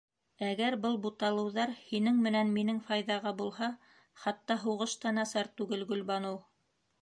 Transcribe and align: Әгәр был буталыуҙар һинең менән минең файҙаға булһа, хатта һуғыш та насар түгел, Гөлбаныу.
Әгәр 0.45 0.75
был 0.85 0.95
буталыуҙар 1.01 1.73
һинең 1.89 2.17
менән 2.27 2.49
минең 2.55 2.79
файҙаға 2.87 3.35
булһа, 3.43 3.69
хатта 4.23 4.59
һуғыш 4.65 4.97
та 5.05 5.13
насар 5.21 5.53
түгел, 5.61 5.87
Гөлбаныу. 5.93 6.43